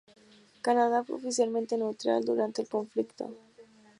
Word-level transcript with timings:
Canadá, 0.63 1.03
fue 1.03 1.17
oficialmente 1.17 1.77
neutral 1.77 2.25
durante 2.25 2.63
el 2.63 2.67
conflicto. 2.67 3.29